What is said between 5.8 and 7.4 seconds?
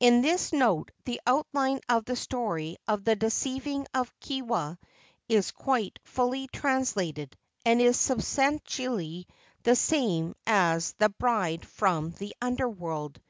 fully translated,